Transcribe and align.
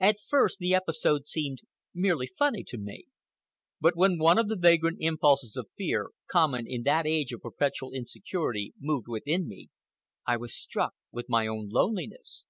At 0.00 0.18
first 0.20 0.58
the 0.58 0.74
episode 0.74 1.28
seemed 1.28 1.60
merely 1.94 2.26
funny 2.26 2.64
to 2.64 2.76
me. 2.76 3.04
But 3.80 3.94
when 3.94 4.18
one 4.18 4.36
of 4.36 4.48
the 4.48 4.56
vagrant 4.56 4.96
impulses 4.98 5.54
of 5.56 5.70
fear, 5.78 6.08
common 6.28 6.66
in 6.66 6.82
that 6.82 7.06
age 7.06 7.32
of 7.32 7.42
perpetual 7.42 7.92
insecurity, 7.92 8.74
moved 8.80 9.06
within 9.06 9.46
me, 9.46 9.68
I 10.26 10.38
was 10.38 10.56
struck 10.56 10.94
with 11.12 11.28
my 11.28 11.46
own 11.46 11.68
loneliness. 11.68 12.46